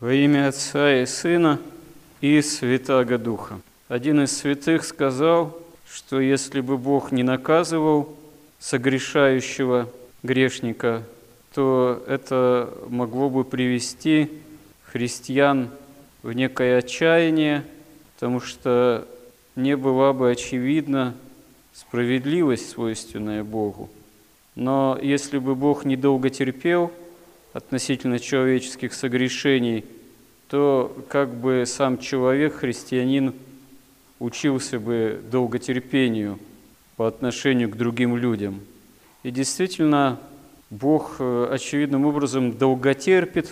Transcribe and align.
Во 0.00 0.14
имя 0.14 0.48
Отца 0.48 1.02
и 1.02 1.04
Сына 1.04 1.60
и 2.22 2.40
Святаго 2.40 3.18
Духа. 3.18 3.60
Один 3.86 4.22
из 4.22 4.34
святых 4.34 4.82
сказал, 4.84 5.54
что 5.86 6.20
если 6.20 6.62
бы 6.62 6.78
Бог 6.78 7.12
не 7.12 7.22
наказывал 7.22 8.16
согрешающего 8.58 9.90
грешника, 10.22 11.02
то 11.52 12.02
это 12.08 12.72
могло 12.88 13.28
бы 13.28 13.44
привести 13.44 14.30
христиан 14.84 15.68
в 16.22 16.32
некое 16.32 16.78
отчаяние, 16.78 17.62
потому 18.14 18.40
что 18.40 19.06
не 19.54 19.76
была 19.76 20.14
бы 20.14 20.30
очевидна 20.30 21.14
справедливость, 21.74 22.70
свойственная 22.70 23.44
Богу. 23.44 23.90
Но 24.54 24.98
если 25.02 25.36
бы 25.36 25.54
Бог 25.54 25.84
недолго 25.84 26.30
терпел 26.30 26.90
относительно 27.52 28.18
человеческих 28.18 28.94
согрешений, 28.94 29.84
то 30.48 30.96
как 31.08 31.34
бы 31.34 31.64
сам 31.66 31.98
человек, 31.98 32.54
христианин, 32.54 33.34
учился 34.18 34.78
бы 34.78 35.20
долготерпению 35.30 36.38
по 36.96 37.06
отношению 37.08 37.70
к 37.70 37.76
другим 37.76 38.16
людям. 38.16 38.60
И 39.22 39.30
действительно, 39.30 40.20
Бог 40.70 41.16
э, 41.18 41.48
очевидным 41.50 42.06
образом 42.06 42.56
долготерпит, 42.56 43.50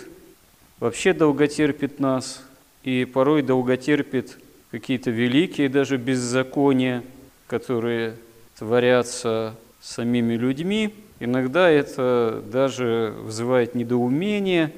вообще 0.79 1.13
долготерпит 1.13 1.99
нас, 1.99 2.43
и 2.83 3.05
порой 3.05 3.41
долготерпит 3.41 4.37
какие-то 4.71 5.11
великие 5.11 5.69
даже 5.69 5.97
беззакония, 5.97 7.03
которые 7.47 8.15
творятся 8.57 9.55
самими 9.81 10.35
людьми. 10.35 10.93
Иногда 11.19 11.69
это 11.69 12.41
даже 12.49 13.13
вызывает 13.23 13.75
недоумение. 13.75 14.71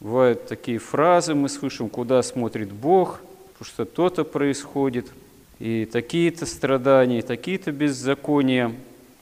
Бывают 0.00 0.46
такие 0.46 0.78
фразы, 0.78 1.34
мы 1.34 1.48
слышим, 1.48 1.88
куда 1.88 2.22
смотрит 2.22 2.72
Бог, 2.72 3.20
потому 3.52 3.66
что 3.66 3.84
то-то 3.84 4.24
происходит, 4.24 5.06
и 5.58 5.88
такие-то 5.90 6.44
страдания, 6.44 7.20
и 7.20 7.22
такие-то 7.22 7.72
беззакония. 7.72 8.74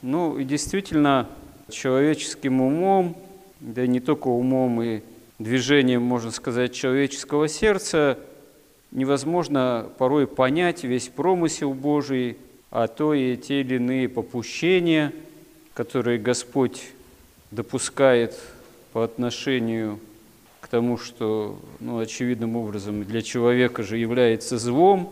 Ну 0.03 0.39
и 0.39 0.45
действительно, 0.45 1.29
человеческим 1.69 2.61
умом, 2.61 3.17
да 3.61 3.87
не 3.87 4.01
только 4.01 4.29
умом 4.29 4.83
и 4.83 5.03
движением, 5.39 6.03
можно 6.03 6.31
сказать, 6.31 6.73
человеческого 6.73 7.47
сердца, 7.47 8.19
невозможно 8.91 9.89
порой 9.99 10.27
понять 10.27 10.83
весь 10.83 11.09
промысел 11.09 11.75
Божий, 11.75 12.39
а 12.71 12.89
то 12.89 13.15
и 13.15 13.37
те 13.37 13.61
или 13.61 13.77
иные 13.77 14.09
попущения, 14.09 15.13
которые 15.81 16.19
Господь 16.19 16.91
допускает 17.51 18.39
по 18.93 19.03
отношению 19.03 19.99
к 20.61 20.69
тому, 20.69 20.99
что 20.99 21.59
ну, 21.81 22.01
очевидным 22.01 22.55
образом 22.57 23.03
для 23.03 23.23
человека 23.23 23.83
же 23.83 23.97
является 23.97 24.59
злом, 24.59 25.11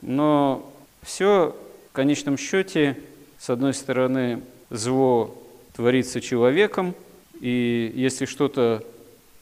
но 0.00 0.72
все 1.02 1.54
в 1.90 1.92
конечном 1.92 2.38
счете, 2.38 2.96
с 3.38 3.50
одной 3.50 3.74
стороны, 3.74 4.40
зло 4.70 5.36
творится 5.76 6.22
человеком, 6.22 6.94
и 7.38 7.92
если 7.94 8.24
что-то 8.24 8.82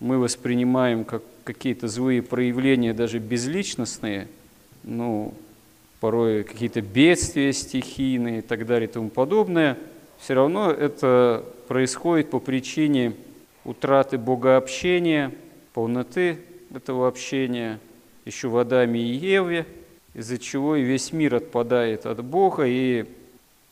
мы 0.00 0.18
воспринимаем 0.18 1.04
как 1.04 1.22
какие-то 1.44 1.86
злые 1.86 2.22
проявления, 2.22 2.92
даже 2.92 3.20
безличностные, 3.20 4.26
ну, 4.82 5.32
порой 6.00 6.42
какие-то 6.42 6.80
бедствия 6.80 7.52
стихийные 7.52 8.40
и 8.40 8.42
так 8.42 8.66
далее 8.66 8.88
и 8.88 8.92
тому 8.92 9.10
подобное, 9.10 9.78
все 10.18 10.34
равно 10.34 10.70
это 10.70 11.44
происходит 11.68 12.30
по 12.30 12.40
причине 12.40 13.14
утраты 13.64 14.18
богообщения, 14.18 15.32
полноты 15.74 16.38
этого 16.74 17.08
общения 17.08 17.80
еще 18.24 18.48
в 18.48 18.56
Адаме 18.56 19.00
и 19.00 19.14
Еве, 19.14 19.66
из-за 20.14 20.38
чего 20.38 20.76
и 20.76 20.82
весь 20.82 21.12
мир 21.12 21.34
отпадает 21.34 22.06
от 22.06 22.24
Бога, 22.24 22.64
и 22.66 23.04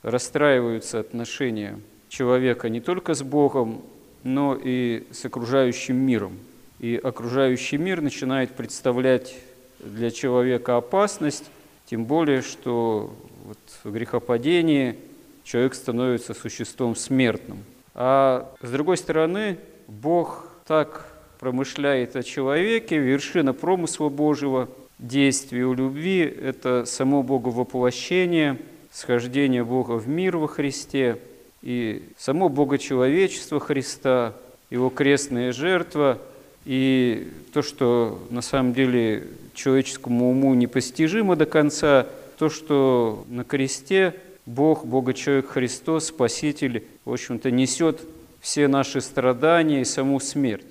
расстраиваются 0.03 1.00
отношения 1.00 1.81
человека 2.09 2.69
не 2.69 2.81
только 2.81 3.15
с 3.15 3.22
Богом, 3.22 3.83
но 4.22 4.59
и 4.60 5.04
с 5.10 5.25
окружающим 5.25 5.97
миром. 5.97 6.38
И 6.78 7.00
окружающий 7.03 7.78
мир 7.78 8.00
начинает 8.00 8.53
представлять 8.53 9.34
для 9.81 10.10
человека 10.10 10.77
опасность, 10.77 11.50
тем 11.87 12.04
более, 12.04 12.43
что 12.43 13.15
вот 13.44 13.59
в 13.83 13.93
грехопадении 13.93 14.97
человек 15.44 15.75
становится 15.75 16.34
существом 16.34 16.97
смертным. 16.97 17.59
А 17.94 18.50
с 18.60 18.71
другой 18.71 18.97
стороны, 18.97 19.59
Бог 19.87 20.49
так 20.66 21.06
промышляет 21.38 22.16
о 22.16 22.22
человеке, 22.22 22.99
вершина 22.99 23.53
промысла 23.53 24.09
Божьего, 24.09 24.69
действия 24.99 25.65
у 25.65 25.75
любви– 25.75 26.21
это 26.43 26.84
само 26.87 27.22
Боговоплощение, 27.22 28.59
схождение 28.91 29.65
Бога 29.65 29.93
в 29.93 30.09
мир 30.09 30.38
во 30.38 30.49
Христе, 30.49 31.19
и 31.62 32.03
само 32.19 32.49
Богочеловечество 32.49 33.60
Христа, 33.60 34.34
Его 34.71 34.91
крестная 34.91 35.53
жертва, 35.53 36.19
и 36.65 37.28
то, 37.53 37.62
что 37.62 38.22
на 38.31 38.41
самом 38.41 38.72
деле 38.72 39.28
человеческому 39.54 40.31
уму 40.31 40.54
непостижимо 40.54 41.37
до 41.37 41.47
конца, 41.47 42.06
то, 42.38 42.49
что 42.49 43.25
на 43.28 43.44
кресте 43.44 44.15
Бог, 44.47 44.84
Бога-человек 44.84 45.49
Христос, 45.49 46.06
Спаситель, 46.06 46.87
в 47.05 47.12
общем-то, 47.12 47.50
несет 47.50 48.00
все 48.41 48.69
наши 48.69 49.00
страдания 49.00 49.81
и 49.81 49.84
саму 49.84 50.21
смерть. 50.21 50.66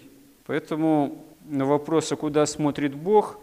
Поэтому 0.45 1.23
на 1.45 1.65
вопрос, 1.65 2.11
а 2.11 2.15
куда 2.15 2.45
смотрит 2.45 2.93
Бог, 2.93 3.39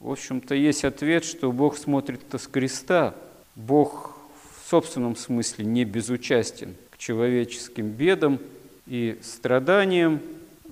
в 0.00 0.10
общем-то, 0.10 0.54
есть 0.54 0.84
ответ, 0.84 1.24
что 1.24 1.50
Бог 1.52 1.76
смотрит 1.76 2.20
с 2.32 2.46
креста. 2.46 3.14
Бог 3.56 4.16
в 4.64 4.70
собственном 4.70 5.16
смысле 5.16 5.64
не 5.64 5.84
безучастен 5.84 6.76
к 6.90 6.98
человеческим 6.98 7.88
бедам 7.90 8.38
и 8.86 9.18
страданиям, 9.22 10.20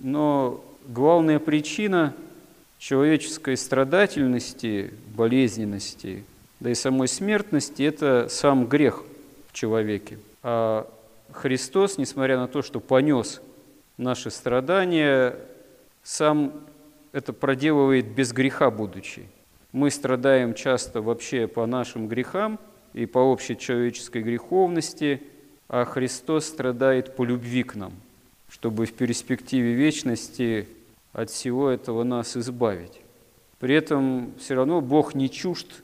но 0.00 0.64
главная 0.86 1.38
причина 1.38 2.14
человеческой 2.78 3.56
страдательности, 3.56 4.92
болезненности, 5.14 6.24
да 6.60 6.70
и 6.70 6.74
самой 6.74 7.08
смертности– 7.08 7.82
это 7.84 8.28
сам 8.28 8.66
грех 8.66 9.04
в 9.48 9.52
человеке. 9.52 10.18
А 10.42 10.88
Христос, 11.32 11.98
несмотря 11.98 12.38
на 12.38 12.48
то, 12.48 12.62
что 12.62 12.80
понес 12.80 13.40
наши 13.98 14.30
страдания, 14.30 15.36
сам 16.02 16.52
это 17.12 17.32
проделывает 17.32 18.06
без 18.06 18.32
греха 18.32 18.70
будучи. 18.70 19.26
Мы 19.72 19.90
страдаем 19.90 20.54
часто 20.54 21.02
вообще 21.02 21.46
по 21.46 21.66
нашим 21.66 22.08
грехам 22.08 22.58
и 22.94 23.06
по 23.06 23.18
общей 23.18 23.58
человеческой 23.58 24.22
греховности, 24.22 25.22
а 25.68 25.84
Христос 25.84 26.46
страдает 26.46 27.16
по 27.16 27.24
любви 27.24 27.62
к 27.62 27.74
нам, 27.74 27.92
чтобы 28.48 28.86
в 28.86 28.92
перспективе 28.92 29.74
вечности 29.74 30.68
от 31.12 31.30
всего 31.30 31.68
этого 31.68 32.04
нас 32.04 32.36
избавить. 32.36 33.00
При 33.58 33.74
этом 33.74 34.32
все 34.38 34.54
равно 34.54 34.80
Бог 34.80 35.14
не 35.14 35.28
чужд 35.30 35.82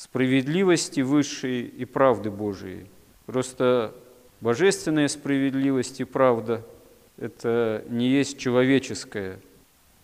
справедливости 0.00 1.00
высшей 1.00 1.62
и 1.62 1.84
правды 1.84 2.30
Божией. 2.30 2.86
Просто 3.26 3.94
божественная 4.40 5.08
справедливость 5.08 6.00
и 6.00 6.04
правда– 6.04 6.64
это 7.18 7.84
не 7.90 8.08
есть 8.08 8.38
человеческое, 8.38 9.38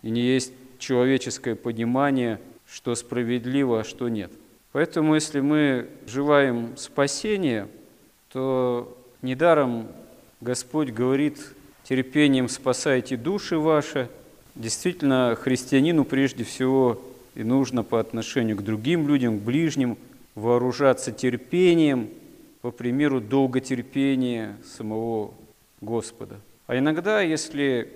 и 0.02 0.10
не 0.10 0.20
есть 0.20 0.52
человеческое 0.78 1.54
понимание, 1.54 2.38
что 2.68 2.94
справедливо, 2.94 3.80
а 3.80 3.84
что 3.84 4.10
нет. 4.10 4.30
Поэтому, 4.72 5.14
если 5.14 5.40
мы 5.40 5.88
желаем 6.06 6.76
спасения, 6.76 7.66
то 8.30 8.98
недаром 9.22 9.88
Господь 10.42 10.90
говорит, 10.90 11.38
терпением 11.84 12.50
спасайте 12.50 13.16
души 13.16 13.56
ваши– 13.58 14.10
Действительно, 14.56 15.36
христианину 15.38 16.06
прежде 16.06 16.42
всего 16.42 16.98
и 17.36 17.44
нужно 17.44 17.84
по 17.84 18.00
отношению 18.00 18.56
к 18.56 18.62
другим 18.62 19.06
людям, 19.06 19.38
к 19.38 19.42
ближним, 19.42 19.96
вооружаться 20.34 21.12
терпением, 21.12 22.10
по 22.62 22.72
примеру 22.72 23.20
долготерпения 23.20 24.56
самого 24.64 25.32
Господа. 25.80 26.40
А 26.66 26.76
иногда, 26.76 27.20
если 27.20 27.92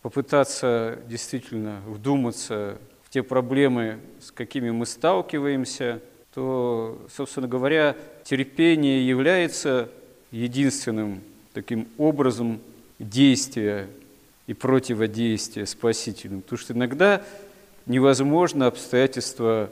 попытаться 0.00 0.98
действительно 1.08 1.82
вдуматься 1.86 2.78
в 3.02 3.10
те 3.10 3.22
проблемы, 3.22 3.98
с 4.20 4.30
какими 4.30 4.70
мы 4.70 4.86
сталкиваемся, 4.86 6.00
то, 6.32 7.04
собственно 7.14 7.48
говоря, 7.48 7.96
терпение 8.24 9.06
является 9.06 9.90
единственным 10.30 11.20
таким 11.52 11.88
образом 11.98 12.60
действия 12.98 13.88
и 14.46 14.54
противодействия 14.54 15.66
спасительным. 15.66 16.42
Потому 16.42 16.58
что 16.58 16.72
иногда 16.72 17.22
невозможно 17.88 18.66
обстоятельства 18.66 19.70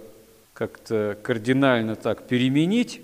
как-то 0.55 1.19
кардинально 1.23 1.97
так 1.97 2.27
переменить, 2.27 3.01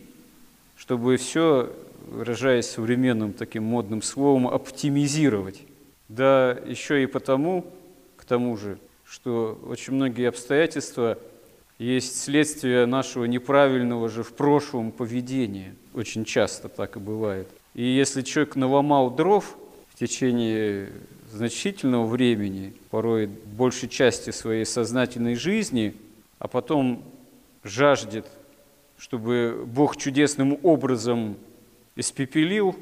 чтобы 0.77 1.17
все, 1.17 1.71
выражаясь 2.09 2.67
современным 2.67 3.33
таким 3.33 3.65
модным 3.65 4.03
словом, 4.03 4.49
оптимизировать. 4.49 5.63
Да 6.09 6.59
еще 6.67 7.03
и 7.03 7.07
потому, 7.07 7.67
к 8.17 8.25
тому 8.25 8.57
же, 8.57 8.79
что 9.05 9.61
очень 9.67 9.93
многие 9.93 10.29
обстоятельства 10.29 11.19
есть 11.79 12.23
следствие 12.23 12.87
нашего 12.87 13.25
неправильного 13.25 14.09
же 14.09 14.23
в 14.23 14.33
прошлом 14.33 14.93
поведения. 14.93 15.75
Очень 15.95 16.25
часто 16.25 16.69
так 16.69 16.97
и 16.97 17.01
бывает. 17.01 17.49
И 17.75 17.83
если 17.83 18.23
человек 18.23 18.57
наломал 18.57 19.11
дров 19.11 19.57
в 19.93 19.99
течение 19.99 20.91
значительного 21.33 22.07
времени, 22.07 22.75
порой 22.91 23.27
большей 23.27 23.89
части 23.89 24.31
своей 24.31 24.65
сознательной 24.65 25.35
жизни, 25.35 25.95
а 26.39 26.49
потом 26.49 27.03
жаждет, 27.65 28.27
чтобы 28.99 29.65
Бог 29.67 29.97
чудесным 29.97 30.59
образом 30.63 31.37
испепелил 31.97 32.77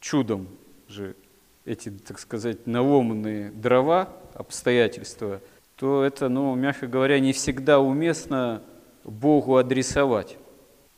чудом 0.00 0.46
же 0.88 1.16
эти, 1.64 1.90
так 1.90 2.18
сказать, 2.18 2.66
наломанные 2.66 3.50
дрова, 3.50 4.08
обстоятельства, 4.34 5.40
то 5.76 6.04
это, 6.04 6.28
ну, 6.28 6.54
мягко 6.54 6.86
говоря, 6.86 7.18
не 7.18 7.32
всегда 7.32 7.80
уместно 7.80 8.62
Богу 9.04 9.56
адресовать 9.56 10.36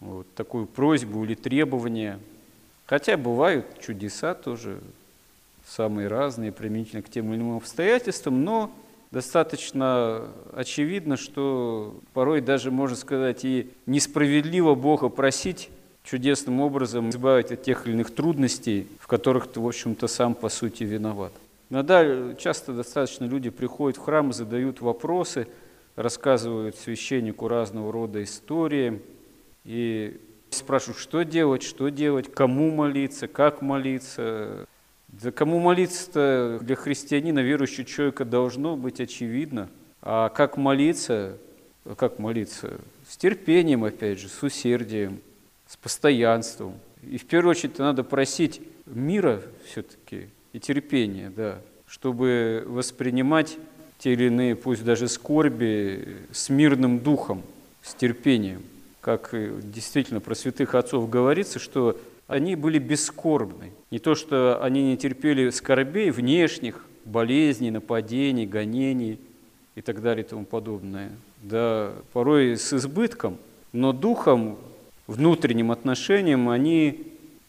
вот 0.01 0.27
такую 0.35 0.67
просьбу 0.67 1.25
или 1.25 1.35
требование. 1.35 2.19
Хотя 2.87 3.17
бывают 3.17 3.81
чудеса 3.81 4.35
тоже, 4.35 4.81
самые 5.69 6.09
разные, 6.09 6.53
применительно 6.53 7.03
к 7.03 7.11
тем 7.11 7.33
или 7.33 7.41
иным 7.41 7.57
обстоятельствам, 7.57 8.45
но 8.45 8.71
достаточно 9.11 10.29
очевидно, 10.53 11.17
что 11.17 12.01
порой 12.15 12.41
даже, 12.41 12.71
можно 12.71 12.97
сказать, 12.97 13.45
и 13.45 13.71
несправедливо 13.87 14.75
Бога 14.75 15.09
просить 15.09 15.71
чудесным 16.05 16.61
образом 16.61 17.11
избавить 17.11 17.53
от 17.53 17.63
тех 17.63 17.87
или 17.87 17.93
иных 17.93 18.15
трудностей, 18.15 18.87
в 18.99 19.07
которых 19.07 19.47
ты, 19.47 19.61
в 19.61 19.67
общем-то, 19.67 20.09
сам 20.09 20.35
по 20.35 20.49
сути 20.49 20.85
виноват. 20.85 21.33
Иногда 21.71 22.35
часто 22.35 22.73
достаточно 22.73 23.27
люди 23.27 23.51
приходят 23.51 23.99
в 23.99 24.03
храм 24.03 24.31
и 24.31 24.33
задают 24.33 24.81
вопросы, 24.81 25.49
рассказывают 25.97 26.77
священнику 26.77 27.47
разного 27.47 27.93
рода 27.93 28.23
истории 28.23 29.03
и 29.65 30.19
спрашивают, 30.49 30.99
что 30.99 31.25
делать, 31.25 31.63
что 31.63 31.91
делать, 31.91 32.33
кому 32.33 32.71
молиться, 32.71 33.29
как 33.29 33.61
молиться. 33.61 34.67
Да 35.09 35.33
кому 35.33 35.59
молиться-то 35.59 36.59
для 36.63 36.77
христианина, 36.77 37.41
верующего 37.41 37.85
человека, 37.85 38.25
должно 38.25 38.77
быть 38.77 39.01
очевидно. 39.01 39.69
А 40.03 40.29
как 40.29 40.57
молиться? 40.57 41.39
Как 41.97 42.19
молиться? 42.19 42.79
С 43.09 43.17
терпением, 43.17 43.85
опять 43.85 44.21
же, 44.21 44.29
с 44.29 44.43
усердием, 44.43 45.21
с 45.67 45.77
постоянством. 45.77 46.75
И 47.03 47.17
в 47.17 47.25
первую 47.27 47.53
очередь 47.53 47.79
надо 47.79 48.05
просить 48.05 48.61
мира 48.87 49.43
все-таки 49.65 50.29
и 50.53 50.61
терпения, 50.61 51.33
да, 51.35 51.59
чтобы 51.87 52.65
воспринимать 52.67 53.57
те 53.99 54.13
или 54.13 54.25
иные, 54.25 54.57
пусть 54.57 54.85
даже 54.85 55.09
скорби, 55.09 56.19
с 56.33 56.49
мирным 56.49 57.01
духом, 57.01 57.43
с 57.83 57.95
терпением. 57.95 58.63
Как 59.01 59.31
действительно 59.33 60.21
про 60.21 60.35
святых 60.35 60.75
отцов 60.75 61.09
говорится, 61.09 61.59
что 61.59 61.99
они 62.29 62.55
были 62.55 62.79
бескорбны. 62.79 63.73
Не 63.91 63.99
то, 63.99 64.15
что 64.15 64.63
они 64.63 64.85
не 64.85 64.97
терпели 64.97 65.51
скорбей 65.51 66.11
внешних, 66.11 66.85
болезней, 67.05 67.71
нападений, 67.71 68.47
гонений 68.47 69.19
и 69.75 69.81
так 69.81 70.03
далее 70.03 70.25
и 70.25 70.29
тому 70.29 70.45
подобное. 70.45 71.11
Да, 71.43 71.93
порой 72.13 72.57
с 72.57 72.73
избытком, 72.73 73.39
но 73.73 73.93
духом, 73.93 74.59
внутренним 75.07 75.73
отношением 75.73 76.51
они 76.51 77.07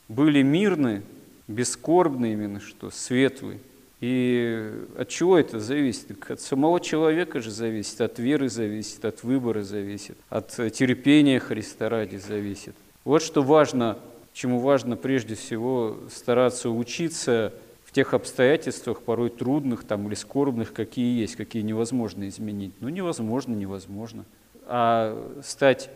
были 0.07 0.41
мирны, 0.41 1.03
бескорбны 1.47 2.33
именно 2.33 2.61
что, 2.61 2.89
светлые. 2.89 3.59
И 3.99 4.71
от 4.97 5.09
чего 5.09 5.37
это 5.37 5.59
зависит? 5.59 6.29
От 6.29 6.39
самого 6.39 6.79
человека 6.79 7.41
же 7.41 7.51
зависит, 7.51 7.99
от 7.99 8.17
веры 8.17 8.47
зависит, 8.47 9.03
от 9.03 9.23
выбора 9.23 9.63
зависит, 9.63 10.17
от 10.29 10.51
терпения 10.71 11.41
Христа 11.41 11.89
ради 11.89 12.15
зависит. 12.15 12.75
Вот 13.03 13.21
что 13.21 13.43
важно 13.43 13.97
чему 14.33 14.59
важно 14.59 14.95
прежде 14.95 15.35
всего 15.35 15.97
стараться 16.09 16.69
учиться 16.69 17.53
в 17.83 17.91
тех 17.91 18.13
обстоятельствах, 18.13 19.01
порой 19.01 19.29
трудных 19.29 19.83
там, 19.83 20.07
или 20.07 20.13
скорбных, 20.13 20.73
какие 20.73 21.19
есть, 21.19 21.35
какие 21.35 21.63
невозможно 21.63 22.27
изменить. 22.27 22.73
Ну, 22.81 22.89
невозможно, 22.89 23.55
невозможно. 23.55 24.25
А 24.67 25.41
стать 25.43 25.89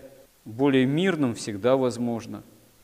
более 0.43 0.85
мирным 0.87 1.35
всегда 1.35 1.77
возможно. 1.77 2.41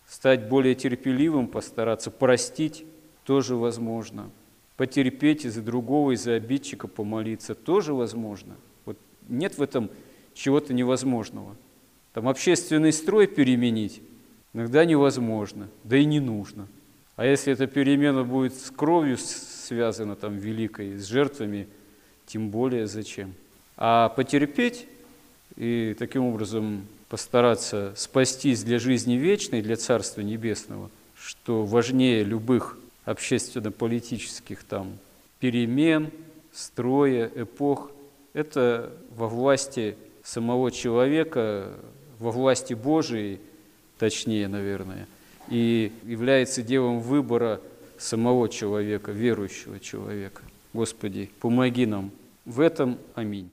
Стать 0.07 0.47
более 0.47 0.75
терпеливым, 0.75 1.47
постараться 1.47 2.11
простить 2.11 2.85
тоже 3.25 3.55
возможно. 3.55 4.29
Потерпеть 4.77 5.45
из-за 5.45 5.61
другого, 5.61 6.11
из-за 6.11 6.35
обидчика 6.35 6.87
помолиться 6.87 7.55
тоже 7.55 7.93
возможно. 7.93 8.55
Вот 8.85 8.97
нет 9.27 9.57
в 9.57 9.61
этом 9.61 9.89
чего-то 10.33 10.73
невозможного. 10.73 11.55
Там 12.13 12.27
общественный 12.27 12.93
строй 12.93 13.27
переменить 13.27 14.01
иногда 14.53 14.85
невозможно, 14.85 15.67
да 15.83 15.97
и 15.97 16.05
не 16.05 16.19
нужно. 16.19 16.67
А 17.15 17.25
если 17.25 17.53
эта 17.53 17.67
перемена 17.67 18.23
будет 18.23 18.53
с 18.55 18.71
кровью 18.71 19.17
связана, 19.17 20.15
там, 20.15 20.37
великой, 20.37 20.97
с 20.97 21.05
жертвами, 21.05 21.67
тем 22.25 22.49
более 22.49 22.87
зачем. 22.87 23.33
А 23.75 24.09
потерпеть 24.09 24.87
и 25.57 25.95
таким 25.97 26.23
образом 26.23 26.87
постараться 27.09 27.93
спастись 27.95 28.63
для 28.63 28.79
жизни 28.79 29.15
вечной, 29.15 29.61
для 29.61 29.75
Царства 29.75 30.21
Небесного, 30.21 30.89
что 31.15 31.65
важнее 31.65 32.23
любых 32.23 32.77
общественно-политических 33.05 34.63
там 34.63 34.97
перемен, 35.39 36.11
строя, 36.53 37.29
эпох, 37.35 37.91
это 38.33 38.93
во 39.15 39.27
власти 39.27 39.97
самого 40.23 40.71
человека, 40.71 41.73
во 42.19 42.31
власти 42.31 42.73
Божией, 42.73 43.39
точнее, 43.99 44.47
наверное, 44.47 45.07
и 45.49 45.91
является 46.03 46.63
делом 46.63 47.01
выбора 47.01 47.61
самого 47.97 48.49
человека, 48.49 49.11
верующего 49.11 49.79
человека. 49.79 50.41
Господи, 50.73 51.29
помоги 51.39 51.85
нам 51.85 52.11
в 52.45 52.61
этом. 52.61 52.97
Аминь. 53.13 53.51